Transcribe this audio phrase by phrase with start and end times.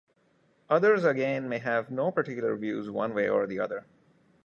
[0.67, 3.85] Others again may have no particular views one way or the other.